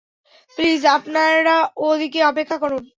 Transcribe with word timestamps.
Please, 0.57 0.81
আপনারা 0.87 1.55
ওদিকে 1.87 2.19
অপেক্ষা 2.23 2.57
করুন। 2.57 2.83